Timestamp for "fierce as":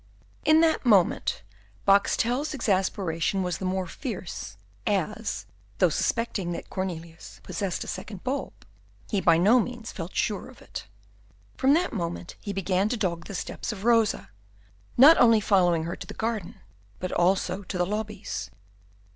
3.85-5.45